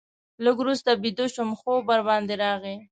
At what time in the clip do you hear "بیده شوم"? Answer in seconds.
1.01-1.49